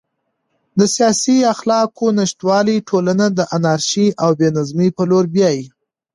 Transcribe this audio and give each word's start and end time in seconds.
د 0.77 0.81
سیاسي 0.95 1.35
اخلاقو 1.53 2.05
نشتوالی 2.19 2.77
ټولنه 2.89 3.25
د 3.37 3.39
انارشي 3.55 4.07
او 4.23 4.31
بې 4.39 4.49
نظمۍ 4.57 4.89
په 4.97 5.03
لور 5.09 5.25
بیايي. 5.33 5.65